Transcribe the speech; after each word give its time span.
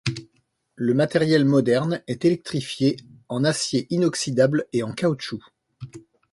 Le 0.77 0.95
matériel 0.95 1.45
moderne 1.45 2.01
est 2.07 2.25
électrifié, 2.25 2.97
en 3.29 3.43
acier 3.43 3.85
inoxydable 3.91 4.65
et 4.73 4.81
en 4.81 4.93
caoutchouc. 4.93 5.41